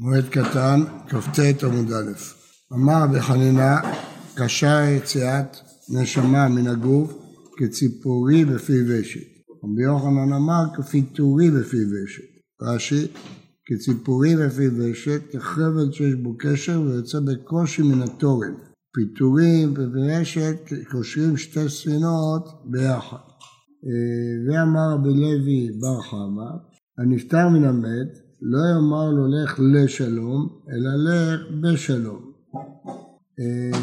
מועד 0.00 0.24
קטן, 0.24 0.80
כ"ט 1.08 1.64
עמוד 1.64 1.92
א'. 1.92 2.12
אמר 2.72 3.02
רבי 3.02 3.20
חנינא, 3.20 3.76
קשה 4.34 4.90
יציאת 4.90 5.56
נשמה 5.88 6.48
מן 6.48 6.66
הגוף 6.66 7.12
כציפורי 7.56 8.44
בפי 8.44 8.82
ושת. 8.88 9.28
רבי 9.64 9.82
יוחנן 9.82 10.32
אמר 10.32 10.62
כפיתורי 10.76 11.50
בפי 11.50 11.76
ושת. 11.76 12.22
רש"י, 12.62 13.06
כציפורי 13.66 14.36
בפי 14.36 14.68
ושת, 14.68 15.20
כחבל 15.32 15.92
שיש 15.92 16.14
בו 16.14 16.36
קשר 16.38 16.80
ויוצא 16.80 17.18
בקושי 17.20 17.82
מן 17.82 18.02
התורן. 18.02 18.54
פיתורים 18.94 19.74
וברשת 19.76 20.58
קושרים 20.90 21.36
שתי 21.36 21.68
ספינות 21.68 22.62
ביחד. 22.64 23.16
אה, 23.84 24.34
ואמר 24.46 24.94
רבי 24.94 25.08
לוי 25.08 25.70
בר 25.80 26.02
חמא, 26.02 26.50
הנפטר 26.98 27.48
מן 27.48 27.64
המת 27.64 28.27
לא 28.42 28.58
יאמר 28.74 29.10
לו 29.10 29.26
לך 29.26 29.60
לשלום, 29.74 30.48
אלא 30.70 30.90
לך 31.04 31.40
בשלום. 31.60 32.32
אה, 33.40 33.78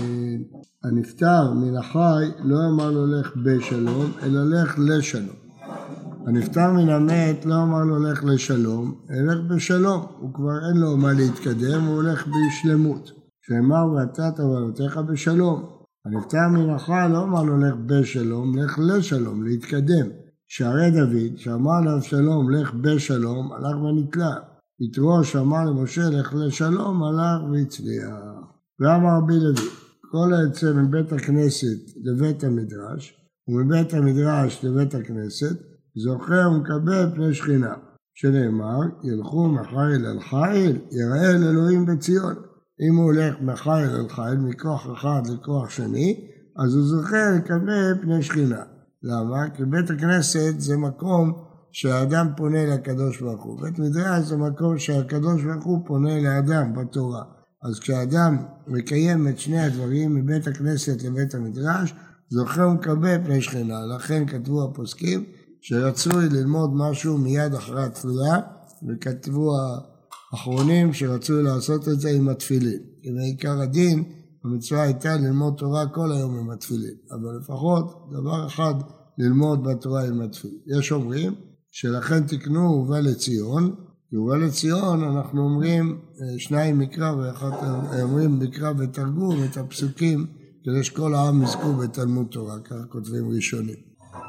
הנפטר 0.84 1.54
מן 1.54 1.77
החי 1.77 2.26
לא 2.44 2.58
יאמר 2.66 2.91
לו 2.91 3.08
לך 3.08 3.36
בשלום, 3.36 4.12
אלא 4.23 4.44
לך 4.44 4.80
לשלום. 4.80 5.36
הנפטר 6.27 6.72
מן 6.72 6.90
המת 6.90 7.46
לא 7.46 7.63
אמר 7.63 7.84
לו 7.84 8.04
לך 8.04 8.23
לשלום, 8.23 8.96
אלא 9.12 9.34
לך 9.34 9.40
בשלום. 9.55 10.05
הוא 10.20 10.34
כבר 10.34 10.70
אין 10.70 10.77
לו 10.77 10.98
מה 10.98 11.13
להתקדם, 11.13 11.84
הוא 11.84 11.96
הולך 11.96 12.27
בשלמות. 12.27 13.12
שאמר 13.41 13.91
ואתה 13.91 14.32
תבלותיך 14.35 14.98
בשלום. 14.98 15.66
הנפטר 16.05 16.48
מן 16.52 16.70
החי 16.70 17.08
לא 17.12 17.24
אמר 17.24 17.44
לו 17.44 17.58
לך 17.58 17.74
בשלום, 17.85 18.58
לך 18.58 18.80
לשלום, 18.80 19.44
להתקדם. 19.44 20.24
שערי 20.48 20.91
דוד, 20.91 21.38
שאמר 21.38 21.81
לאבשלום 21.85 22.52
לך 22.52 22.73
בשלום, 22.73 23.52
הלך 23.54 23.76
ונתלה. 23.77 24.35
יתרו 24.80 25.23
שאמר 25.23 25.66
למשה 25.66 26.09
לך 26.09 26.34
לשלום, 26.34 27.04
הלך 27.04 27.52
והצליח. 27.52 28.13
ואמר 28.80 29.18
רבי 29.18 29.40
לוי, 29.40 29.70
כל 30.12 30.34
היוצא 30.34 30.73
מבית 30.73 31.13
הכנסת 31.13 31.98
לבית 32.04 32.43
המדרש, 32.43 33.13
ומבית 33.48 33.93
המדרש 33.93 34.66
לבית 34.66 34.96
הכנסת, 34.96 35.55
זוכה 35.96 36.48
ומקבל 36.48 37.12
פני 37.16 37.34
שכינה. 37.34 37.73
שנאמר, 38.13 38.79
ילכו 39.04 39.48
מחיל 39.48 40.05
אל 40.05 40.20
חיל, 40.20 40.77
יראה 40.91 41.32
אל 41.32 41.43
אלוהים 41.43 41.85
בציון. 41.85 42.35
אם 42.82 42.96
הוא 42.96 43.05
הולך 43.05 43.35
מחיל 43.41 43.90
אל 43.96 44.10
חיל, 44.10 44.38
מכוח 44.40 44.88
אחד 44.93 45.21
לכוח 45.34 45.70
שני, 45.70 46.27
אז 46.57 46.76
הוא 46.76 46.84
זוכה 46.84 47.29
לקבל 47.38 48.01
פני 48.01 48.23
שכינה. 48.23 48.63
למה? 49.05 49.49
כי 49.49 49.65
בית 49.65 49.89
הכנסת 49.89 50.53
זה 50.57 50.77
מקום 50.77 51.34
שהאדם 51.71 52.27
פונה 52.37 52.65
לקדוש 52.65 53.21
ברוך 53.21 53.43
הוא. 53.43 53.61
בית 53.61 53.79
מדרש 53.79 54.25
זה 54.25 54.37
מקום 54.37 54.79
שהקדוש 54.79 55.43
ברוך 55.43 55.65
הוא 55.65 55.85
פונה 55.87 56.20
לאדם 56.21 56.73
בתורה. 56.73 57.23
אז 57.63 57.79
כשאדם 57.79 58.37
מקיים 58.67 59.27
את 59.27 59.39
שני 59.39 59.59
הדברים 59.59 60.15
מבית 60.15 60.48
הכנסת 60.48 61.03
לבית 61.03 61.35
המדרש, 61.35 61.93
זוכה 62.29 62.67
ומקבל 62.67 63.17
פני 63.26 63.41
שכינה. 63.41 63.85
לכן 63.95 64.28
כתבו 64.28 64.63
הפוסקים 64.63 65.23
שרצוי 65.61 66.29
ללמוד 66.29 66.69
משהו 66.73 67.17
מיד 67.17 67.53
אחרי 67.53 67.83
התפילה, 67.83 68.39
וכתבו 68.89 69.51
האחרונים 70.33 70.94
שרצוי 70.94 71.44
לעשות 71.44 71.88
את 71.88 72.00
זה 72.00 72.09
עם 72.09 72.29
התפילין. 72.29 72.79
כי 73.01 73.11
בעיקר 73.11 73.61
הדין, 73.61 74.03
המצווה 74.46 74.81
הייתה 74.81 75.18
ללמוד 75.18 75.53
תורה 75.57 75.88
כל 75.88 76.12
היום 76.12 76.38
עם 76.38 76.50
התפילין. 76.50 76.96
אבל 77.12 77.38
לפחות 77.40 78.09
דבר 78.12 78.47
אחד 78.47 78.74
ללמוד 79.18 79.63
בתורה 79.63 80.07
עם 80.07 80.22
התפילין. 80.22 80.59
יש 80.79 80.91
אומרים 80.91 81.35
שלכן 81.72 82.24
תקנו 82.24 82.62
ובא 82.62 83.00
לציון, 83.00 83.75
כי 84.09 84.18
ובא 84.18 84.35
לציון 84.35 85.03
אנחנו 85.03 85.41
אומרים 85.41 86.00
אה, 86.22 86.40
שניים 86.40 86.79
מקרא 86.79 87.12
ואחד 87.12 87.50
אומרים 88.01 88.40
מקרא 88.40 88.72
ותרגום 88.78 89.44
את 89.44 89.57
הפסוקים 89.57 90.25
כדי 90.63 90.84
שכל 90.84 91.16
העם 91.16 91.44
יזכו 91.44 91.73
בתלמוד 91.73 92.28
תורה, 92.31 92.59
כך 92.59 92.75
כותבים 92.90 93.29
ראשונים. 93.29 93.75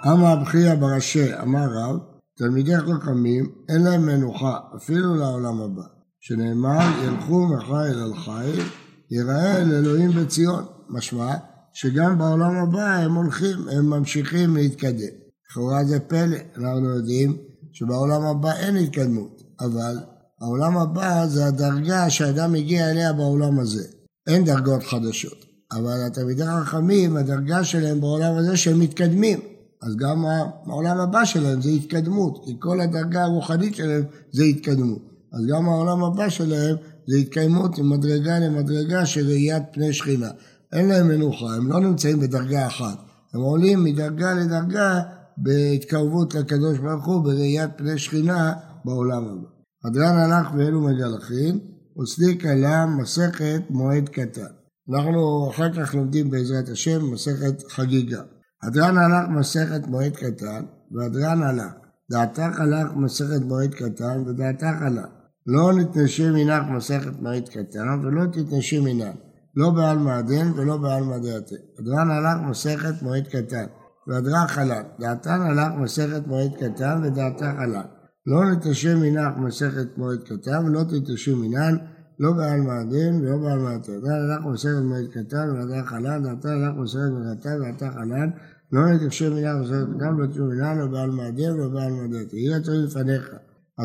אמר 0.06 0.32
אבחיה 0.32 0.76
בראשי, 0.76 1.34
אמר 1.42 1.66
רב, 1.74 1.98
תלמידי 2.38 2.76
חכמים 2.76 3.52
אין 3.68 3.82
להם 3.82 4.06
מנוחה 4.06 4.58
אפילו 4.76 5.14
לעולם 5.14 5.60
הבא, 5.60 5.82
שנאמר 6.20 6.80
ילכו 7.04 7.46
מחיל 7.46 7.98
אל 7.98 8.14
חיל, 8.14 8.64
יראה 9.10 9.56
אל 9.56 9.74
אלוהים 9.74 10.10
בציון, 10.10 10.64
משמע 10.88 11.34
שגם 11.72 12.18
בעולם 12.18 12.56
הבא 12.56 12.96
הם 12.96 13.14
הולכים, 13.14 13.68
הם 13.72 13.90
ממשיכים 13.90 14.56
להתקדם. 14.56 15.14
לכאורה 15.50 15.84
זה 15.84 16.00
פלא, 16.00 16.36
אנחנו 16.56 16.90
יודעים 16.90 17.36
שבעולם 17.72 18.22
הבא 18.22 18.52
אין 18.52 18.76
התקדמות, 18.76 19.42
אבל 19.60 19.96
העולם 20.40 20.78
הבא 20.78 21.26
זה 21.26 21.46
הדרגה 21.46 22.10
שאדם 22.10 22.52
מגיע 22.52 22.90
אליה 22.90 23.12
בעולם 23.12 23.58
הזה. 23.58 23.84
אין 24.26 24.44
דרגות 24.44 24.82
חדשות, 24.82 25.44
אבל 25.72 26.06
התלמידי 26.06 26.42
החכמים, 26.42 27.16
הדרגה 27.16 27.64
שלהם 27.64 28.00
בעולם 28.00 28.36
הזה 28.36 28.56
שהם 28.56 28.80
מתקדמים. 28.80 29.40
אז 29.82 29.96
גם 29.96 30.24
העולם 30.66 31.00
הבא 31.00 31.24
שלהם 31.24 31.62
זה 31.62 31.70
התקדמות, 31.70 32.42
כי 32.44 32.56
כל 32.60 32.80
הדרגה 32.80 33.22
הרוחנית 33.22 33.74
שלהם 33.74 34.04
זה 34.32 34.44
התקדמות. 34.44 35.02
אז 35.32 35.46
גם 35.48 35.68
העולם 35.68 36.04
הבא 36.04 36.28
שלהם 36.28 36.76
זה 37.08 37.16
התקיימות 37.16 37.78
ממדרגה 37.78 38.38
למדרגה 38.38 39.06
של 39.06 39.26
ראיית 39.26 39.62
פני 39.72 39.92
שכינה. 39.92 40.30
אין 40.72 40.88
להם 40.88 41.08
מנוחה, 41.08 41.54
הם 41.56 41.68
לא 41.68 41.80
נמצאים 41.80 42.20
בדרגה 42.20 42.66
אחת. 42.66 42.98
הם 43.34 43.40
עולים 43.40 43.84
מדרגה 43.84 44.34
לדרגה 44.34 45.00
בהתקרבות 45.36 46.34
לקדוש 46.34 46.78
ברוך 46.78 47.06
הוא 47.06 47.24
בראיית 47.24 47.70
פני 47.76 47.98
שכינה 47.98 48.52
בעולם 48.84 49.24
הבא. 49.24 49.48
הדרן 49.84 50.16
הלך 50.18 50.54
ואלו 50.54 50.80
מגלחים, 50.80 51.60
וסליק 52.02 52.46
עלה 52.46 52.86
מסכת 52.86 53.62
מועד 53.70 54.08
קטן. 54.08 54.52
אנחנו 54.90 55.50
אחר 55.50 55.72
כך 55.72 55.94
לומדים 55.94 56.30
בעזרת 56.30 56.68
השם 56.68 57.12
מסכת 57.12 57.62
חגיגה. 57.70 58.22
הדרן 58.62 58.98
הלך 58.98 59.28
מסכת 59.38 59.86
מועד 59.86 60.16
קטן, 60.16 60.64
והדרן 60.92 61.42
הלך. 61.42 61.72
דעתך 62.10 62.60
הלך 62.60 62.92
מסכת 62.96 63.42
מועד 63.42 63.74
קטן, 63.74 64.22
ודעתך 64.26 64.82
הלך. 64.82 65.15
לא 65.46 65.72
נתנשי 65.72 66.30
מנך 66.30 66.62
מסכת 66.70 67.22
מועד 67.22 67.48
קטן, 67.48 68.04
ולא 68.04 68.24
תתנשי 68.32 68.80
מנך. 68.80 69.16
לא 69.56 69.70
בעל 69.70 69.98
מעדן 69.98 70.52
ולא 70.56 70.76
בעל 70.76 71.02
מעדייתה. 71.04 71.54
הדרן 71.78 72.10
הלך 72.10 72.50
מסכת 72.50 73.02
מועד 73.02 73.26
קטן. 73.28 73.66
והדרה 74.06 74.48
חלל. 74.48 74.82
דעתן 75.00 75.40
הלך 75.40 75.72
מסכת 75.78 76.26
מועד 76.26 76.50
קטן 76.54 77.00
ודעתה 77.04 77.52
חלל. 77.56 77.82
לא 78.26 78.50
נתשם 78.50 79.00
מנך 79.00 79.36
מסכת 79.36 79.98
מועד 79.98 80.22
קטן 80.22 80.64
ולא 80.64 80.82
תתשם 80.84 81.38
מנן, 81.38 81.76
לא 82.18 82.32
בעל 82.32 82.60
מעדן 82.60 83.14
ולא 83.20 83.36
בעל 83.36 83.58
מעטה. 83.58 83.92
דעתן 83.92 84.10
הלך 84.10 84.46
מסכת 84.46 84.82
מועד 84.82 85.06
קטן 85.10 85.50
ודעתה 85.50 85.86
חלל, 85.86 86.22
דעתן 86.22 86.48
הלך 86.48 86.74
מסכת 86.76 87.10
מועד 87.10 87.38
קטן 87.38 87.60
ודעתה 87.60 87.90
חלל. 87.90 88.28
לא 88.72 88.92
נתשם 88.92 89.34
מנך 89.34 89.54
מסכת 89.60 89.86
קטן 89.96 90.14
ולא 90.14 90.26
תשם 90.26 90.48
מנן, 90.48 90.78
לא 90.78 90.86
בעל 90.86 91.10
מעדן 91.10 91.52
ולא 91.52 91.68
בעל 91.68 91.92
מעדן. 91.92 92.24
יהי 92.32 92.54
רצון 92.54 92.84
לפניך. 92.84 93.34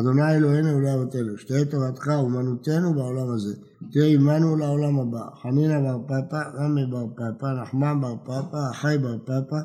אדוני 0.00 0.34
אלוהינו 0.36 0.76
ולאבותינו, 0.76 1.38
שתהיה 1.38 1.64
תורתך 1.64 2.08
אומנותנו 2.08 2.94
בעולם 2.94 3.30
הזה, 3.30 3.54
תהיה 3.92 4.06
עמנו 4.14 4.56
לעולם 4.56 4.98
הבא. 4.98 5.24
חנינא 5.42 5.80
בר 5.80 5.98
פפא, 6.06 6.42
רמי 6.54 6.86
בר 6.90 7.06
פפא, 7.16 7.46
נחמן 7.62 8.00
בר 8.00 8.16
פפא, 8.24 8.70
אחי 8.70 8.98
בר 8.98 9.18
פפא, 9.18 9.60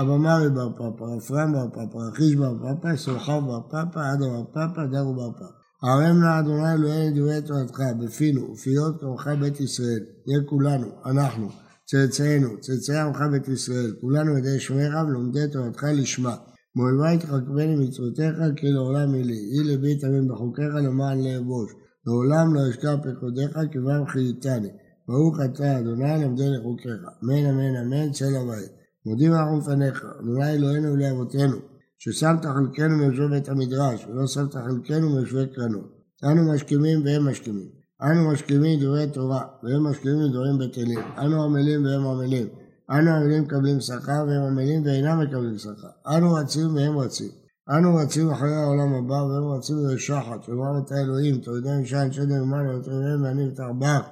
אבמרי 0.00 0.50
בר 0.50 0.72
פפא, 0.72 1.04
רפרם 1.04 1.52
בר 1.52 1.68
פפא, 1.70 1.98
רכיש 1.98 2.34
בר 2.34 2.54
פפא, 2.58 2.96
סולחב 2.96 3.42
בר 3.46 3.60
פפא, 3.68 3.98
עדה 3.98 4.26
בר 4.26 4.44
פפא, 4.52 4.86
דרו 4.92 5.14
בר 5.14 5.32
פפא. 5.32 5.44
הרם 5.82 6.16
נא 6.22 6.40
אדוני 6.40 6.72
אלוהינו 6.72 7.16
דברי 7.16 7.42
תורתך 7.42 7.80
בפינו 8.00 8.52
ופיות 8.52 9.00
כמוך 9.00 9.26
בית 9.26 9.60
ישראל, 9.60 10.00
נהיה 10.26 10.40
כולנו, 10.46 10.86
אנחנו, 11.06 11.48
צאצאינו, 11.86 12.48
צאצאי 12.60 12.98
עמך 12.98 13.18
בית 13.32 13.48
ישראל, 13.48 13.92
כולנו 14.00 14.38
ידי 14.38 14.60
שמך 14.60 14.94
ולומדי 15.08 15.48
תורתך 15.52 15.84
לשמה. 15.84 16.36
מאויבי 16.76 17.18
תחכמני 17.18 17.76
מצוותיך 17.76 18.34
כי 18.56 18.70
לעולם 18.70 19.14
ילי, 19.14 19.34
יהי 19.34 19.64
לבי 19.64 19.94
תמים 19.98 20.28
בחוקיך 20.28 20.74
למען 20.74 21.24
לאבוש. 21.24 21.72
לעולם 22.06 22.54
לא 22.54 22.60
אשכח 22.70 22.94
פקודיך 23.02 23.58
כבם 23.72 24.06
חייתני. 24.06 24.68
ברוך 25.08 25.36
אתה 25.44 25.78
אדוני 25.78 26.24
למדני 26.24 26.58
חוקיך. 26.62 27.00
אמן 27.24 27.46
אמן 27.46 27.76
אמן 27.76 28.12
צל 28.12 28.36
הבית. 28.36 28.72
מודים 29.06 29.32
אנחנו 29.32 29.58
לפניך, 29.58 30.06
אדוני 30.20 30.52
אלוהינו 30.52 30.92
ולאבותינו, 30.92 31.56
ששמת 31.98 32.44
חלקנו 32.44 32.96
מיושבי 32.96 33.28
בית 33.28 33.48
המדרש, 33.48 34.06
ולא 34.06 34.26
שמת 34.26 34.54
חלקנו 34.54 35.10
מיושבי 35.14 35.46
קרנות. 35.54 35.92
אנו 36.24 36.52
משכימים 36.52 37.04
והם 37.04 37.28
משכימים. 37.28 37.68
אנו 38.02 38.30
משכימים 38.30 38.80
דברי 38.80 39.10
תורה, 39.10 39.42
והם 39.62 39.82
משכימים 39.86 40.32
דברים 40.32 40.58
בטלים. 40.58 40.98
אנו 41.18 41.44
עמלים 41.44 41.84
והם 41.84 42.06
עמלים. 42.06 42.46
אנו 42.92 43.10
עמלים 43.10 43.42
מקבלים 43.42 43.80
שכר, 43.80 44.24
והם 44.28 44.42
עמלים 44.42 44.82
ואינם 44.84 45.20
מקבלים 45.20 45.58
שכר. 45.58 46.16
אנו 46.16 46.32
רצים 46.32 46.74
והם 46.74 46.98
רצים. 46.98 47.28
אנו 47.70 47.94
רצים 47.94 48.30
אחרי 48.30 48.54
העולם 48.54 48.94
הבא, 48.94 49.14
והם 49.14 49.58
רצים 49.58 49.76
לשחת, 49.86 50.48
את 50.84 50.92
האלוהים, 50.92 51.36
תורידם 51.36 51.82
משען 51.82 52.12
שדר 52.12 52.42
ומעלה, 52.42 52.76
ותורידם 52.76 53.22
ואני 53.24 53.48
ותרבח. 53.48 54.02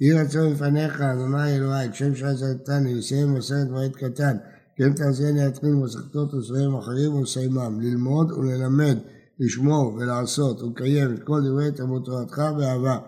יהי 0.00 0.12
רצון 0.12 0.52
לפניך, 0.52 1.00
אדוני 1.00 1.56
אלוהי, 1.56 1.90
כשם 1.92 2.14
שעזרתני, 2.14 2.94
לסיים 2.94 3.34
מסרת 3.34 3.68
מועד 3.70 3.92
קטן, 3.96 4.36
כן 4.76 4.92
תעשייני 4.92 5.44
להתחיל 5.44 5.74
מסכתות 5.74 6.34
וספרים 6.34 6.74
אחרים 6.74 7.14
ולסיימם, 7.14 7.80
ללמוד 7.80 8.32
וללמד, 8.32 8.98
לשמור 9.40 9.94
ולעשות 9.94 10.62
ולקיים 10.62 11.14
את 11.14 11.22
כל 11.22 11.40
דברי 11.48 11.72
תלמוד 11.72 12.02
תורתך 12.04 12.38
באהבה. 12.56 12.98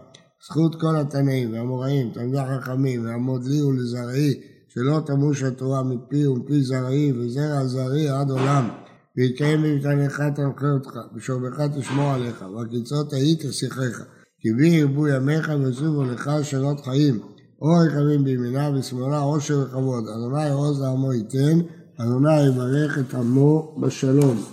זכות 0.47 0.81
כל 0.81 0.97
התנאים 0.97 1.53
והאמוראים, 1.53 2.11
תלמידי 2.15 2.39
החכמים, 2.39 3.05
לעמוד 3.05 3.45
לי 3.45 3.63
ולזרעי, 3.63 4.41
שלא 4.69 5.01
תמוש 5.07 5.43
התורה 5.43 5.83
מפי 5.83 6.27
ומפי 6.27 6.63
זרעי 6.63 7.13
וזרע 7.13 7.67
זרעי 7.67 8.09
עד 8.09 8.31
עולם. 8.31 8.69
ויקיים 9.17 9.63
במתניך 9.63 10.23
תנחה 10.35 10.71
אותך, 10.71 10.93
בשורבך 11.15 11.61
תשמור 11.79 12.11
עליך, 12.11 12.45
והקיצות 12.57 13.13
ההיא 13.13 13.37
תשיחך. 13.41 14.03
כי 14.41 14.53
בי 14.53 14.69
ירבו 14.69 15.09
ימיך 15.09 15.53
ויסובו 15.61 16.05
לך 16.05 16.31
שנות 16.43 16.81
חיים. 16.81 17.21
אורך 17.63 17.93
ימים 17.95 18.25
בימינה 18.25 18.71
ושמאלה 18.75 19.19
עושר 19.19 19.65
וכבוד. 19.67 20.05
אדוני 20.09 20.51
עוז 20.51 20.83
לעמו 20.83 21.13
ייתן, 21.13 21.59
אדוני 22.01 22.47
יברך 22.47 22.99
את 22.99 23.15
עמו 23.15 23.77
בשלום. 23.81 24.45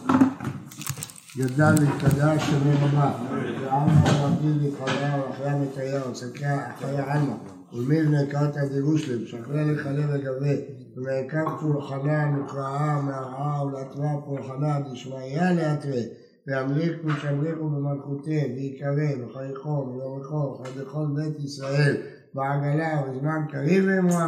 גדל 1.38 1.74
והתקדש 1.82 2.50
שמו 2.50 2.72
רבה, 2.82 3.12
ועם 3.30 3.90
הרבים 4.06 4.58
להתחבר 4.62 5.30
ואחיה 5.30 5.56
מטריה 5.56 6.02
ושקיה 6.12 6.70
אחיה 6.70 7.14
עלמה, 7.14 7.36
ולמי 7.74 8.04
בני 8.04 8.28
קרתא 8.30 8.66
דירושלם, 8.66 9.26
שכלה 9.26 9.64
לכלה 9.64 10.06
וגבה, 10.10 10.54
ומעיקר 10.98 11.46
פולחנה 11.62 12.26
נקראה 12.26 13.02
מהרעה 13.02 13.66
ולהתווה 13.66 14.10
פולחנה 14.26 14.80
דשמיא 14.92 15.42
להתווה, 15.42 16.02
וימליכו 16.48 17.10
שמריחו 17.22 17.70
במלכותי, 17.70 18.54
ויקרא 18.56 19.26
וחייכו 19.26 19.88
ויוריכו 19.88 20.60
ובכל 20.60 21.06
בית 21.16 21.40
ישראל. 21.40 21.96
בעגלה 22.34 23.02
ובזמן 23.02 23.42
קריב 23.52 23.90
אמו 23.90 24.20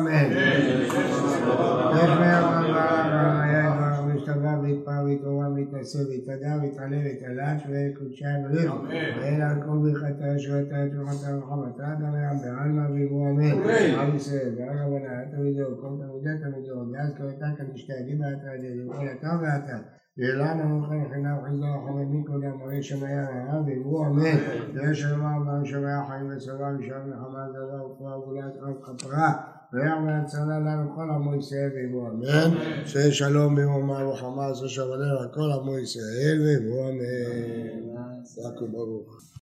משתבח 4.88 5.04
והתפאר 5.04 5.06
והתעורר 5.06 5.54
והתנשא 5.54 5.98
והתהדר 5.98 6.56
והתעלה 6.62 6.98
והתעלש 6.98 7.62
וקודשה 7.70 8.26
ימליך. 8.30 8.74
ואין 9.18 9.42
על 9.42 9.62
כל 9.62 9.78
ברכתה 9.84 10.28
ישועתה 10.36 10.76
תורתה 10.96 11.38
וחמתה 11.38 11.88
ים 12.02 12.38
בעלמא 12.42 12.88
ואמו 12.94 13.30
אמן. 13.30 13.70
עם 14.00 14.16
ישראל 14.16 14.56
ועל 14.58 14.78
רבנה 14.78 15.32
תלמידו 15.32 15.82
כל 15.82 15.88
תלמידי 16.00 16.44
תלמידו 16.44 16.94
ואז 16.94 17.14
קראתה 17.18 17.48
כאן 17.58 17.66
לשתי 17.74 17.94
עדים 17.94 18.20
ואתה 18.20 18.52
עדים 18.52 18.90
וכל 18.90 19.06
אתה 19.20 19.32
ואתה. 19.42 19.78
ואילן 20.18 20.60
המוכן 20.60 21.10
חינם 21.14 21.38
חזר 21.46 21.66
החמדים 21.66 22.24
קודם 22.24 22.62
הרי 22.62 22.84
שמיה 22.84 23.30
רעה 23.30 23.62
ואמרו 23.66 24.06
אמן. 24.06 24.38
ויש 24.74 25.06
לומר 25.06 25.44
בהם 25.46 25.66
שמיה 25.66 26.04
חיים 26.08 26.32
וצבא 26.36 26.72
ושם 26.80 27.10
נחמה 27.10 27.48
דבר 27.50 27.86
ופרעה 27.86 28.20
ואולי 28.20 28.42
רב 28.62 28.76
כפרה. 28.82 29.57
ויח 29.74 29.94
והצלה 30.08 30.60
לנו 30.60 30.96
כל 30.96 31.10
עמו 31.10 31.36
ישראל 31.36 31.72
ואמרו 31.76 32.08
אמן. 32.08 32.58
שיהיה 32.86 33.14
שלום 33.14 33.56
במרומה 33.56 34.08
וחמה 34.08 34.48
עשו 34.48 34.70
שבלנו 34.70 35.20
על 35.20 35.28
כל 35.34 35.52
עמו 35.52 35.78
ישראל 35.78 36.42
ואמרו 36.46 36.90
אמן. 36.90 38.24
חזק 38.24 38.62
וברוך. 38.62 39.28